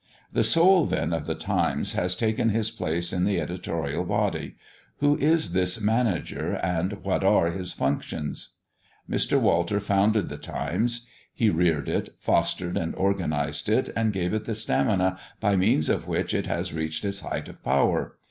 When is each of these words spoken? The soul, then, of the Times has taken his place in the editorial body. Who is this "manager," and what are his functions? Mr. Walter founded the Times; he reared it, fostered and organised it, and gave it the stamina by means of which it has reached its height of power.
The 0.33 0.43
soul, 0.43 0.87
then, 0.87 1.13
of 1.13 1.27
the 1.27 1.35
Times 1.35 1.93
has 1.93 2.15
taken 2.15 2.49
his 2.49 2.71
place 2.71 3.13
in 3.13 3.23
the 3.23 3.39
editorial 3.39 4.03
body. 4.03 4.55
Who 4.97 5.15
is 5.19 5.51
this 5.51 5.79
"manager," 5.79 6.55
and 6.63 6.93
what 7.03 7.23
are 7.23 7.51
his 7.51 7.73
functions? 7.73 8.55
Mr. 9.07 9.39
Walter 9.39 9.79
founded 9.79 10.27
the 10.27 10.37
Times; 10.39 11.05
he 11.31 11.51
reared 11.51 11.87
it, 11.87 12.15
fostered 12.17 12.77
and 12.77 12.95
organised 12.95 13.69
it, 13.69 13.91
and 13.95 14.11
gave 14.11 14.33
it 14.33 14.45
the 14.45 14.55
stamina 14.55 15.19
by 15.39 15.55
means 15.55 15.87
of 15.87 16.07
which 16.07 16.33
it 16.33 16.47
has 16.47 16.73
reached 16.73 17.05
its 17.05 17.21
height 17.21 17.47
of 17.47 17.61
power. 17.63 18.15